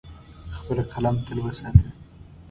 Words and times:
خپل 0.57 0.77
قلم 0.91 1.15
تل 1.27 1.37
وساته. 1.45 1.89